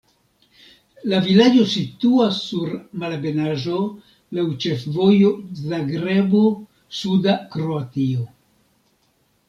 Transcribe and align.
La 1.11 1.19
vilaĝo 1.27 1.65
situas 1.73 2.39
sur 2.47 2.73
malebenaĵo, 3.03 3.83
laŭ 4.39 4.47
ĉefvojo 4.67 5.33
Zagrebo-suda 5.63 7.41
Kroatio. 7.55 8.31